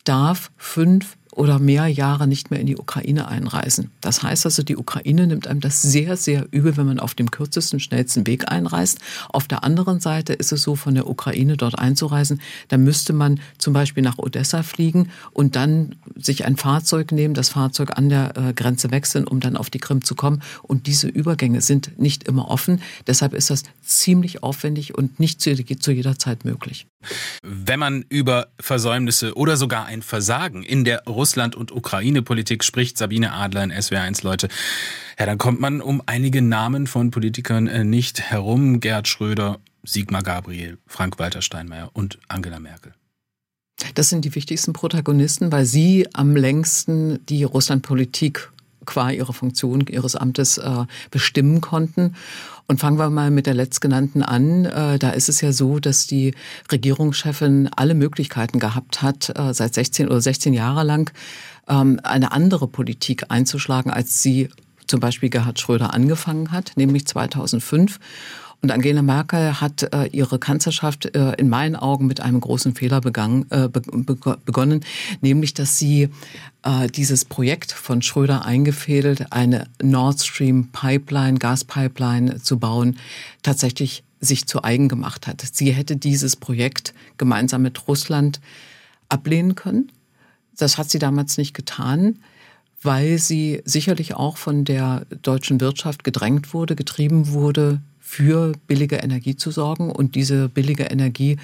[0.03, 3.91] darf fünf oder mehr Jahre nicht mehr in die Ukraine einreisen.
[4.01, 7.31] Das heißt also, die Ukraine nimmt einem das sehr, sehr übel, wenn man auf dem
[7.31, 8.99] kürzesten, schnellsten Weg einreist.
[9.29, 13.39] Auf der anderen Seite ist es so, von der Ukraine dort einzureisen, da müsste man
[13.57, 18.37] zum Beispiel nach Odessa fliegen und dann sich ein Fahrzeug nehmen, das Fahrzeug an der
[18.37, 20.41] äh, Grenze wechseln, um dann auf die Krim zu kommen.
[20.61, 22.81] Und diese Übergänge sind nicht immer offen.
[23.07, 26.85] Deshalb ist das ziemlich aufwendig und nicht zu, zu jeder Zeit möglich.
[27.41, 31.22] Wenn man über Versäumnisse oder sogar ein Versagen in der Russland-
[31.55, 34.47] und Ukraine-Politik spricht, Sabine Adler in SWR1, Leute,
[35.19, 38.79] ja, dann kommt man um einige Namen von Politikern äh, nicht herum.
[38.79, 42.93] Gerhard Schröder, Sigmar Gabriel, Frank-Walter Steinmeier und Angela Merkel.
[43.95, 48.51] Das sind die wichtigsten Protagonisten, weil sie am längsten die Russlandpolitik
[48.85, 52.15] qua ihrer Funktion, ihres Amtes äh, bestimmen konnten.
[52.67, 54.65] Und fangen wir mal mit der letztgenannten an.
[54.65, 56.33] Äh, da ist es ja so, dass die
[56.71, 61.11] Regierungschefin alle Möglichkeiten gehabt hat, äh, seit 16 oder 16 Jahre lang
[61.67, 64.49] ähm, eine andere Politik einzuschlagen, als sie
[64.87, 67.99] zum Beispiel Gerhard Schröder angefangen hat, nämlich 2005.
[68.63, 73.01] Und Angela Merkel hat äh, ihre Kanzlerschaft äh, in meinen Augen mit einem großen Fehler
[73.01, 73.81] begangen, äh, be
[74.45, 74.85] begonnen,
[75.19, 76.07] nämlich dass sie
[76.63, 82.97] äh, dieses Projekt von Schröder eingefädelt, eine Nord Stream Pipeline, Gaspipeline zu bauen,
[83.41, 85.41] tatsächlich sich zu eigen gemacht hat.
[85.41, 88.39] Sie hätte dieses Projekt gemeinsam mit Russland
[89.09, 89.91] ablehnen können.
[90.55, 92.19] Das hat sie damals nicht getan
[92.85, 97.79] weil sie sicherlich auch von der deutschen Wirtschaft gedrängt wurde, getrieben wurde,
[98.13, 99.91] für billige Energie zu sorgen.
[99.91, 101.37] Und diese billige Energie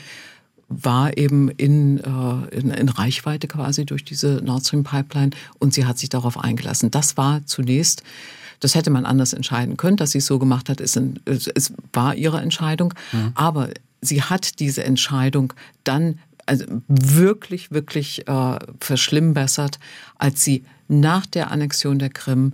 [0.68, 5.86] war eben in, äh, in, in Reichweite quasi durch diese Nord Stream Pipeline und sie
[5.86, 6.92] hat sich darauf eingelassen.
[6.92, 8.04] Das war zunächst
[8.62, 10.82] das hätte man anders entscheiden können, dass sie es so gemacht hat.
[10.82, 12.94] Es, es war ihre Entscheidung.
[13.14, 13.32] Mhm.
[13.34, 13.70] Aber
[14.02, 15.54] sie hat diese Entscheidung
[15.86, 19.80] dann also wirklich, wirklich äh, verschlimmbessert,
[20.18, 22.52] als sie nach der Annexion der Krim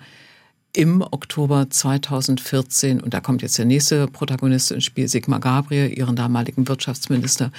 [0.75, 6.17] im Oktober 2014, und da kommt jetzt der nächste Protagonist ins Spiel, Sigmar Gabriel, ihren
[6.17, 7.51] damaligen Wirtschaftsminister,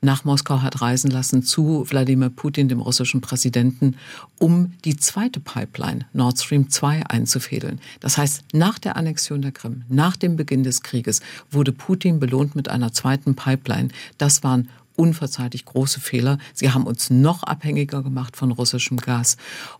[0.00, 3.96] nach Moskau hat reisen lassen zu Wladimir Putin, dem russischen Präsidenten,
[4.38, 7.80] um die zweite Pipeline Nord Stream 2 einzufädeln.
[8.00, 12.54] Das heißt, nach der Annexion der Krim, nach dem Beginn des Krieges, wurde Putin belohnt
[12.54, 13.88] mit einer zweiten Pipeline.
[14.18, 16.38] Das waren unverzeihlich große Fehler.
[16.52, 19.36] Sie haben uns noch abhängiger gemacht von russischem Gas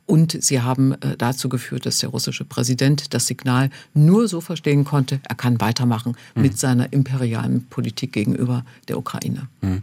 [0.07, 4.85] und sie haben äh, dazu geführt, dass der russische Präsident das Signal nur so verstehen
[4.85, 6.43] konnte, er kann weitermachen mhm.
[6.43, 9.49] mit seiner imperialen Politik gegenüber der Ukraine.
[9.61, 9.83] Mhm.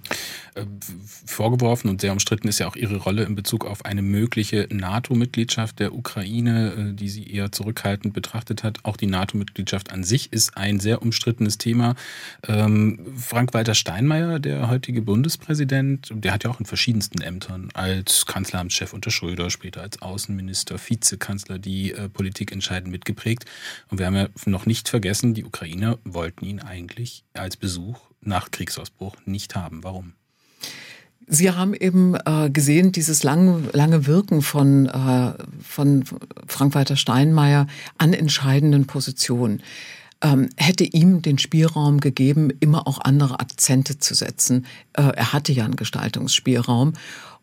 [1.26, 5.80] Vorgeworfen und sehr umstritten ist ja auch ihre Rolle in Bezug auf eine mögliche NATO-Mitgliedschaft
[5.80, 8.80] der Ukraine, äh, die sie eher zurückhaltend betrachtet hat.
[8.84, 11.96] Auch die NATO-Mitgliedschaft an sich ist ein sehr umstrittenes Thema.
[12.48, 18.28] Ähm, Frank-Walter Steinmeier, der heutige Bund Bundespräsident, der hat ja auch in verschiedensten Ämtern als
[18.28, 23.46] Kanzleramtschef unter Schröder, später als Außenminister, Vizekanzler die äh, Politik entscheidend mitgeprägt.
[23.90, 28.52] Und wir haben ja noch nicht vergessen, die Ukrainer wollten ihn eigentlich als Besuch nach
[28.52, 29.84] Kriegsausbruch nicht haben.
[29.84, 30.14] Warum?
[31.26, 35.34] Sie haben eben äh, gesehen, dieses lange, lange Wirken von, äh,
[35.64, 36.04] von
[36.46, 37.66] Frank-Walter Steinmeier
[37.98, 39.64] an entscheidenden Positionen
[40.26, 44.66] ähm, hätte ihm den Spielraum gegeben, immer auch andere Akzente zu setzen.
[44.94, 46.94] Äh, er hatte ja einen Gestaltungsspielraum.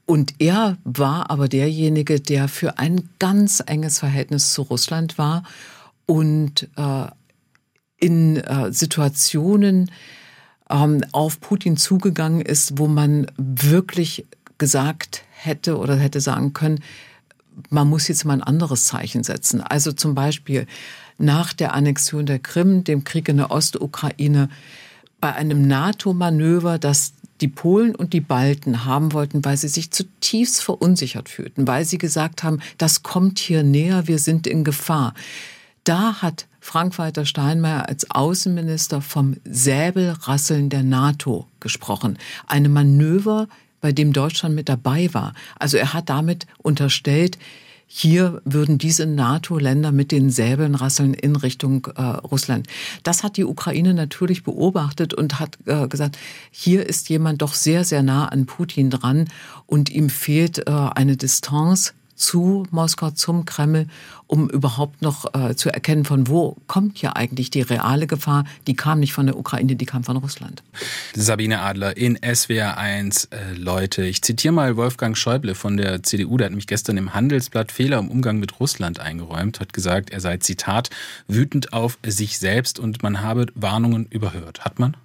[0.04, 5.44] Und er war aber derjenige, der für ein ganz enges Verhältnis zu Russland war
[6.06, 7.06] und äh,
[7.98, 9.92] in äh, Situationen
[10.68, 14.26] ähm, auf Putin zugegangen ist, wo man wirklich
[14.58, 16.80] gesagt hätte oder hätte sagen können,
[17.70, 19.60] man muss jetzt mal ein anderes Zeichen setzen.
[19.60, 20.66] Also zum Beispiel
[21.18, 24.48] nach der Annexion der Krim, dem Krieg in der Ostukraine,
[25.20, 30.62] bei einem NATO-Manöver, das die Polen und die Balten haben wollten, weil sie sich zutiefst
[30.62, 35.14] verunsichert fühlten, weil sie gesagt haben, das kommt hier näher, wir sind in Gefahr.
[35.84, 42.18] Da hat Frank-Walter Steinmeier als Außenminister vom Säbelrasseln der NATO gesprochen.
[42.46, 43.48] Eine Manöver,
[43.80, 45.34] bei dem Deutschland mit dabei war.
[45.58, 47.36] Also er hat damit unterstellt,
[47.94, 52.66] hier würden diese NATO-Länder mit den Säbeln rasseln in Richtung äh, Russland.
[53.02, 56.16] Das hat die Ukraine natürlich beobachtet und hat äh, gesagt,
[56.50, 59.28] hier ist jemand doch sehr, sehr nah an Putin dran
[59.66, 63.86] und ihm fehlt äh, eine Distanz zu Moskau, zum Kreml,
[64.26, 68.44] um überhaupt noch äh, zu erkennen, von wo kommt ja eigentlich die reale Gefahr.
[68.66, 70.62] Die kam nicht von der Ukraine, die kam von Russland.
[71.14, 73.26] Sabine Adler in SWR 1.
[73.26, 77.14] Äh, Leute, ich zitiere mal Wolfgang Schäuble von der CDU, der hat nämlich gestern im
[77.14, 80.90] Handelsblatt Fehler im Umgang mit Russland eingeräumt, hat gesagt, er sei, Zitat,
[81.28, 84.64] wütend auf sich selbst und man habe Warnungen überhört.
[84.64, 84.96] Hat man?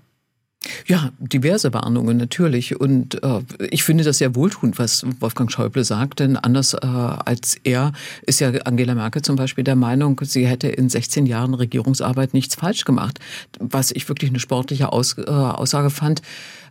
[0.86, 2.80] Ja, diverse Warnungen natürlich.
[2.80, 7.58] Und äh, ich finde das sehr wohltuend, was Wolfgang Schäuble sagt, denn anders äh, als
[7.64, 7.94] er
[8.26, 12.56] ist ja Angela Merkel zum Beispiel der Meinung, sie hätte in 16 Jahren Regierungsarbeit nichts
[12.56, 13.20] falsch gemacht,
[13.60, 16.22] was ich wirklich eine sportliche Aus, äh, Aussage fand.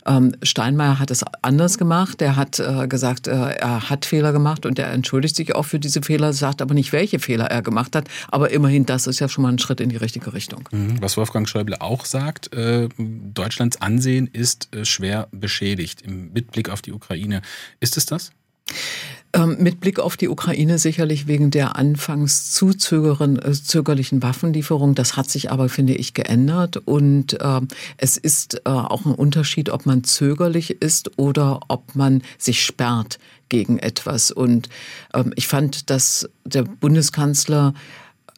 [0.07, 2.21] Ähm, Steinmeier hat es anders gemacht.
[2.21, 5.79] Er hat äh, gesagt, äh, er hat Fehler gemacht und er entschuldigt sich auch für
[5.79, 8.07] diese Fehler, sagt aber nicht, welche Fehler er gemacht hat.
[8.29, 10.67] Aber immerhin, das ist ja schon mal ein Schritt in die richtige Richtung.
[10.71, 11.01] Mhm.
[11.01, 16.81] Was Wolfgang Schäuble auch sagt, äh, Deutschlands Ansehen ist äh, schwer beschädigt im Mitblick auf
[16.81, 17.41] die Ukraine.
[17.79, 18.31] Ist es das?
[19.37, 24.95] Ähm, mit Blick auf die Ukraine sicherlich wegen der anfangs zu äh, zögerlichen Waffenlieferung.
[24.95, 26.77] Das hat sich aber, finde ich, geändert.
[26.77, 27.61] Und äh,
[27.97, 33.19] es ist äh, auch ein Unterschied, ob man zögerlich ist oder ob man sich sperrt
[33.49, 34.31] gegen etwas.
[34.31, 34.69] Und
[35.13, 37.75] ähm, ich fand, dass der Bundeskanzler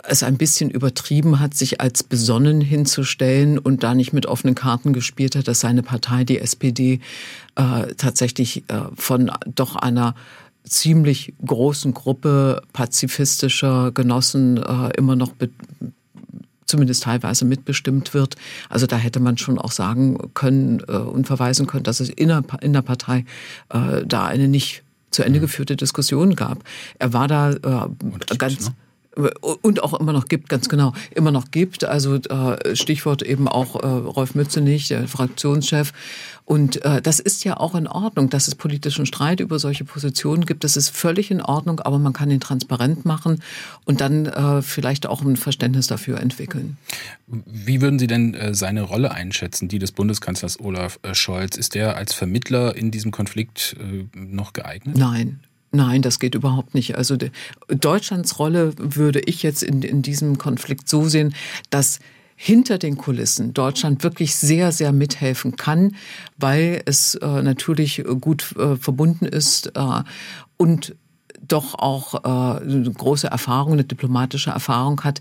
[0.03, 4.91] es ein bisschen übertrieben hat, sich als besonnen hinzustellen und da nicht mit offenen Karten
[4.91, 6.99] gespielt hat, dass seine Partei, die SPD,
[7.55, 10.15] äh, tatsächlich äh, von doch einer
[10.69, 15.34] ziemlich großen Gruppe pazifistischer Genossen äh, immer noch
[16.65, 18.36] zumindest teilweise mitbestimmt wird.
[18.69, 22.29] Also da hätte man schon auch sagen können äh, und verweisen können, dass es in
[22.29, 23.25] der, in der Partei
[23.69, 25.43] äh, da eine nicht zu Ende mhm.
[25.43, 26.63] geführte Diskussion gab.
[26.99, 28.69] Er war da äh, ganz...
[28.69, 28.75] Ne?
[29.62, 31.84] und auch immer noch gibt, ganz genau, immer noch gibt.
[31.84, 35.91] Also äh, Stichwort eben auch äh, Rolf Mützenich, der Fraktionschef.
[36.49, 40.47] Und äh, das ist ja auch in Ordnung, dass es politischen Streit über solche Positionen
[40.47, 40.63] gibt.
[40.63, 43.43] Das ist völlig in Ordnung, aber man kann ihn transparent machen
[43.85, 46.77] und dann äh, vielleicht auch ein Verständnis dafür entwickeln.
[47.27, 51.55] Wie würden Sie denn äh, seine Rolle einschätzen, die des Bundeskanzlers Olaf äh, Scholz?
[51.55, 54.97] Ist der als Vermittler in diesem Konflikt äh, noch geeignet?
[54.97, 56.97] Nein, Nein, das geht überhaupt nicht.
[56.97, 57.15] Also
[57.67, 61.35] Deutschlands Rolle würde ich jetzt in, in diesem Konflikt so sehen,
[61.69, 61.99] dass
[62.41, 65.97] hinter den Kulissen Deutschland wirklich sehr, sehr mithelfen kann,
[66.38, 70.04] weil es äh, natürlich gut äh, verbunden ist äh,
[70.56, 70.95] und
[71.45, 75.19] doch auch äh, große Erfahrung, eine diplomatische Erfahrung hat,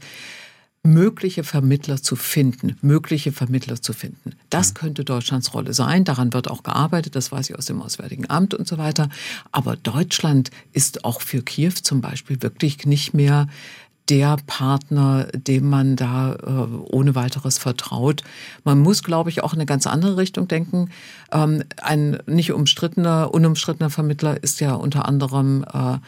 [0.85, 4.35] mögliche Vermittler zu finden, mögliche Vermittler zu finden.
[4.49, 4.75] Das mhm.
[4.75, 6.05] könnte Deutschlands Rolle sein.
[6.05, 7.17] Daran wird auch gearbeitet.
[7.17, 9.09] Das weiß ich aus dem Auswärtigen Amt und so weiter.
[9.51, 13.49] Aber Deutschland ist auch für Kiew zum Beispiel wirklich nicht mehr
[14.09, 18.23] der Partner, dem man da äh, ohne weiteres vertraut.
[18.65, 20.91] Man muss, glaube ich, auch in eine ganz andere Richtung denken.
[21.33, 25.99] Ähm, ein nicht umstrittener, unumstrittener Vermittler ist ja unter anderem äh,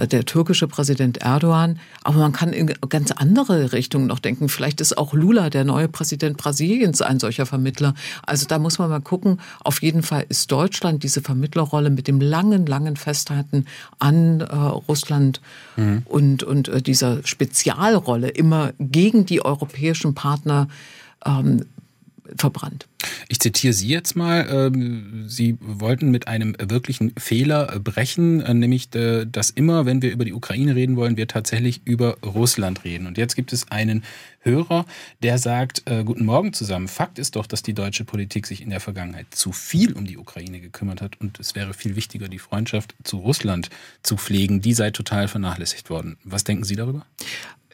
[0.00, 1.78] der türkische Präsident Erdogan.
[2.02, 4.48] Aber man kann in ganz andere Richtungen noch denken.
[4.48, 7.94] Vielleicht ist auch Lula, der neue Präsident Brasiliens, ein solcher Vermittler.
[8.26, 9.40] Also da muss man mal gucken.
[9.60, 13.66] Auf jeden Fall ist Deutschland diese Vermittlerrolle mit dem langen, langen Festhalten
[13.98, 15.40] an äh, Russland
[15.76, 16.02] mhm.
[16.06, 20.68] und, und äh, dieser Spezialrolle immer gegen die europäischen Partner
[21.26, 21.66] ähm,
[22.36, 22.86] verbrannt.
[23.28, 24.46] Ich zitiere Sie jetzt mal.
[24.50, 30.12] Ähm, Sie wollten mit einem wirklichen Fehler brechen, äh, nämlich, äh, dass immer, wenn wir
[30.12, 33.06] über die Ukraine reden wollen, wir tatsächlich über Russland reden.
[33.06, 34.04] Und jetzt gibt es einen
[34.40, 34.86] Hörer,
[35.22, 36.88] der sagt, äh, guten Morgen zusammen.
[36.88, 40.18] Fakt ist doch, dass die deutsche Politik sich in der Vergangenheit zu viel um die
[40.18, 43.70] Ukraine gekümmert hat und es wäre viel wichtiger, die Freundschaft zu Russland
[44.02, 44.60] zu pflegen.
[44.60, 46.16] Die sei total vernachlässigt worden.
[46.24, 47.06] Was denken Sie darüber?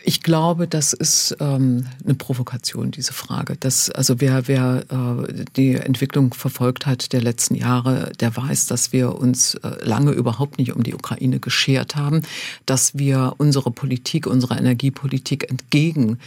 [0.05, 3.57] Ich glaube, das ist ähm, eine Provokation, diese Frage.
[3.59, 8.93] Das, also wer, wer äh, die Entwicklung verfolgt hat der letzten Jahre, der weiß, dass
[8.93, 12.23] wir uns äh, lange überhaupt nicht um die Ukraine geschert haben,
[12.65, 16.19] dass wir unsere Politik, unsere Energiepolitik entgegen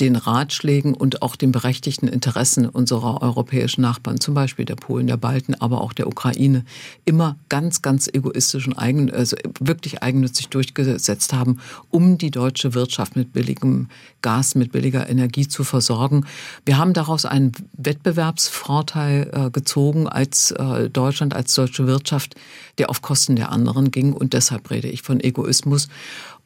[0.00, 5.18] den Ratschlägen und auch den berechtigten Interessen unserer europäischen Nachbarn, zum Beispiel der Polen, der
[5.18, 6.64] Balten, aber auch der Ukraine,
[7.04, 11.58] immer ganz, ganz egoistisch und eigen, also wirklich eigennützig durchgesetzt haben,
[11.90, 13.88] um die deutsche Wirtschaft mit billigem
[14.22, 16.26] Gas, mit billiger Energie zu versorgen.
[16.64, 22.34] Wir haben daraus einen Wettbewerbsvorteil äh, gezogen als äh, Deutschland, als deutsche Wirtschaft,
[22.78, 24.12] der auf Kosten der anderen ging.
[24.12, 25.88] Und deshalb rede ich von Egoismus.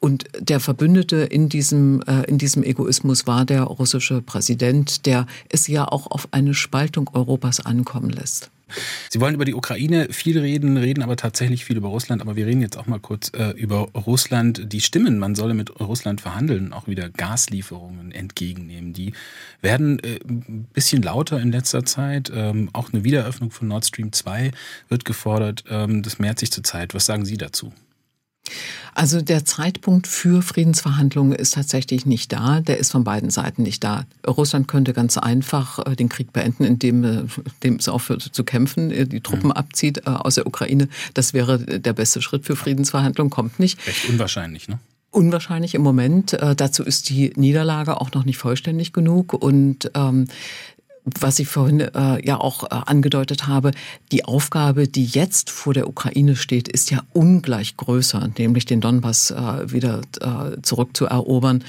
[0.04, 5.66] Und der Verbündete in diesem, äh, in diesem Egoismus war der russische Präsident, der es
[5.66, 8.50] ja auch auf eine Spaltung Europas ankommen lässt.
[9.08, 12.20] Sie wollen über die Ukraine viel reden, reden aber tatsächlich viel über Russland.
[12.20, 14.70] Aber wir reden jetzt auch mal kurz äh, über Russland.
[14.74, 18.92] Die Stimmen, man solle mit Russland verhandeln, auch wieder Gaslieferungen entgegennehmen.
[18.92, 19.14] Die
[19.62, 22.30] werden äh, ein bisschen lauter in letzter Zeit.
[22.34, 24.50] Ähm, auch eine Wiedereröffnung von Nord Stream 2
[24.90, 25.64] wird gefordert.
[25.70, 26.92] Ähm, das mehrt sich zurzeit.
[26.92, 27.72] Was sagen Sie dazu?
[28.94, 32.60] Also der Zeitpunkt für Friedensverhandlungen ist tatsächlich nicht da.
[32.60, 34.04] Der ist von beiden Seiten nicht da.
[34.26, 38.90] Russland könnte ganz einfach äh, den Krieg beenden, indem, äh, indem es aufhört zu kämpfen,
[38.90, 39.52] äh, die Truppen mhm.
[39.52, 40.88] abzieht aus der Ukraine.
[41.14, 43.30] Das wäre der beste Schritt für Friedensverhandlungen.
[43.30, 43.84] Kommt nicht.
[43.86, 44.78] Recht unwahrscheinlich, ne?
[45.10, 46.36] Unwahrscheinlich im Moment.
[46.56, 49.32] dazu ist die Niederlage auch noch nicht vollständig genug.
[49.32, 50.26] Und ähm,
[51.04, 53.72] was ich vorhin äh, ja auch äh, angedeutet habe,
[54.10, 59.30] die Aufgabe, die jetzt vor der Ukraine steht, ist ja ungleich größer, nämlich den Donbass
[59.30, 61.62] äh, wieder äh, zurückzuerobern.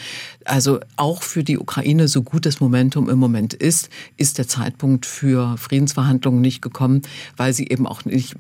[0.46, 5.06] Also auch für die Ukraine, so gut das Momentum im Moment ist, ist der Zeitpunkt
[5.06, 7.02] für Friedensverhandlungen nicht gekommen,
[7.36, 8.36] weil sie eben auch nicht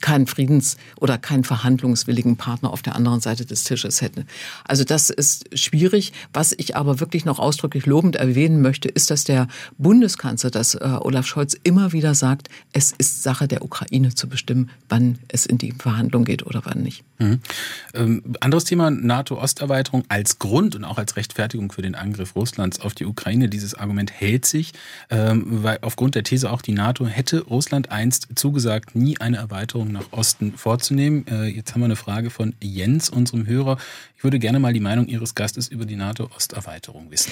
[0.00, 4.24] keinen Friedens- oder keinen verhandlungswilligen Partner auf der anderen Seite des Tisches hätte.
[4.64, 6.12] Also das ist schwierig.
[6.32, 9.46] Was ich aber wirklich noch ausdrücklich lobend erwähnen möchte, ist, dass der
[10.08, 14.70] Bundeskanzler, dass äh, Olaf Scholz immer wieder sagt, es ist Sache der Ukraine zu bestimmen,
[14.88, 17.04] wann es in die Verhandlung geht oder wann nicht.
[17.18, 17.40] Mhm.
[17.92, 22.94] Ähm, anderes Thema, NATO-Osterweiterung als Grund und auch als Rechtfertigung für den Angriff Russlands auf
[22.94, 23.50] die Ukraine.
[23.50, 24.72] Dieses Argument hält sich,
[25.10, 29.92] ähm, weil aufgrund der These auch die NATO hätte Russland einst zugesagt, nie eine Erweiterung
[29.92, 31.26] nach Osten vorzunehmen.
[31.26, 33.76] Äh, jetzt haben wir eine Frage von Jens, unserem Hörer.
[34.16, 37.30] Ich würde gerne mal die Meinung Ihres Gastes über die NATO-Osterweiterung wissen.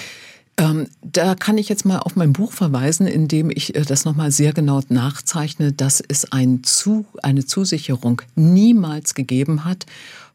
[0.59, 4.05] Ähm, da kann ich jetzt mal auf mein Buch verweisen, in dem ich äh, das
[4.05, 9.85] nochmal sehr genau nachzeichne, dass es ein Zu, eine Zusicherung niemals gegeben hat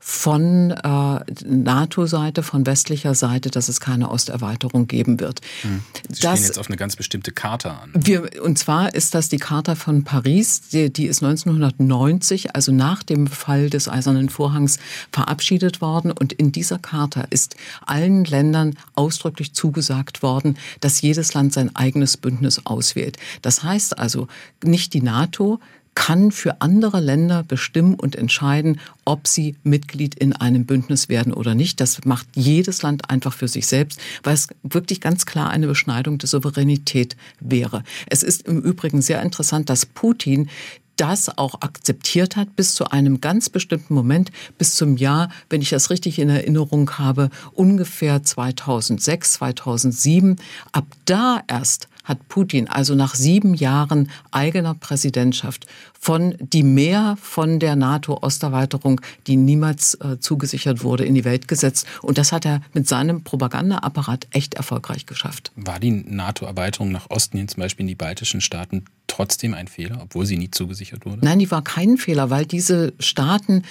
[0.05, 5.41] von äh, NATO-Seite, von westlicher Seite, dass es keine Osterweiterung geben wird.
[5.63, 5.85] Hm.
[6.09, 7.93] Sie das, stehen jetzt auf eine ganz bestimmte Charta an.
[7.95, 13.05] Wir, und zwar ist das die Charta von Paris, die, die ist 1990, also nach
[13.05, 14.81] dem Fall des Eisernen Vorhangs,
[15.13, 16.11] verabschiedet worden.
[16.11, 17.55] Und in dieser Charta ist
[17.87, 23.19] allen Ländern ausdrücklich zugesagt worden, dass jedes Land sein eigenes Bündnis auswählt.
[23.41, 24.27] Das heißt also,
[24.65, 25.61] nicht die NATO,
[25.95, 31.55] kann für andere Länder bestimmen und entscheiden, ob sie Mitglied in einem Bündnis werden oder
[31.55, 31.81] nicht.
[31.81, 36.19] Das macht jedes Land einfach für sich selbst, weil es wirklich ganz klar eine Beschneidung
[36.19, 37.83] der Souveränität wäre.
[38.07, 40.49] Es ist im Übrigen sehr interessant, dass Putin
[40.97, 45.71] das auch akzeptiert hat bis zu einem ganz bestimmten Moment, bis zum Jahr, wenn ich
[45.71, 50.37] das richtig in Erinnerung habe, ungefähr 2006, 2007.
[50.73, 55.67] Ab da erst hat Putin also nach sieben Jahren eigener Präsidentschaft
[55.99, 61.87] von die Mehr von der NATO-Osterweiterung, die niemals äh, zugesichert wurde, in die Welt gesetzt.
[62.03, 65.53] Und das hat er mit seinem Propagandaapparat echt erfolgreich geschafft.
[65.57, 70.01] War die NATO-Erweiterung nach Osten hin, zum Beispiel in die baltischen Staaten, trotzdem ein Fehler,
[70.03, 71.19] obwohl sie nie zugesichert wurde?
[71.23, 73.63] Nein, die war kein Fehler, weil diese Staaten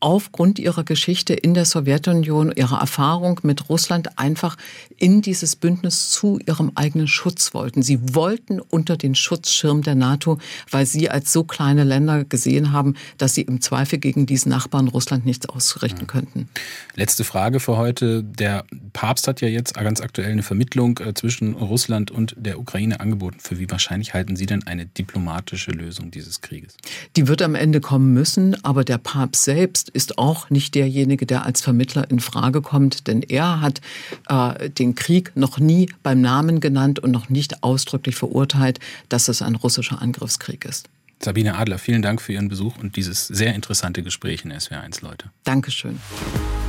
[0.00, 4.56] aufgrund ihrer Geschichte in der Sowjetunion, ihrer Erfahrung mit Russland einfach
[4.96, 7.82] in dieses Bündnis zu ihrem eigenen Schutz wollten.
[7.82, 10.38] Sie wollten unter den Schutzschirm der NATO,
[10.70, 14.88] weil sie als so kleine Länder gesehen haben, dass sie im Zweifel gegen diesen Nachbarn
[14.88, 16.48] Russland nichts ausrichten könnten.
[16.94, 18.22] Letzte Frage für heute.
[18.22, 23.00] Der Papst hat ja jetzt ganz aktuell eine Vermittlung äh, zwischen Russland und der Ukraine
[23.00, 23.38] angeboten.
[23.40, 26.76] Für wie wahrscheinlich halten Sie denn eine diplomatische Lösung dieses Krieges?
[27.16, 29.44] Die wird am Ende kommen müssen, aber der Papst
[29.88, 33.80] selbst ist auch nicht derjenige, der als Vermittler in Frage kommt, denn er hat
[34.28, 38.78] äh, den Krieg noch nie beim Namen genannt und noch nicht ausdrücklich verurteilt,
[39.08, 40.88] dass es ein russischer Angriffskrieg ist.
[41.20, 45.30] Sabine Adler, vielen Dank für Ihren Besuch und dieses sehr interessante Gespräch in SWR1 Leute.
[45.44, 45.98] Dankeschön.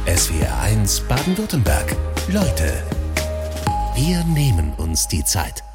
[0.08, 1.96] SWR1 Baden-Württemberg.
[2.32, 2.84] Leute,
[3.96, 5.69] wir nehmen uns die Zeit.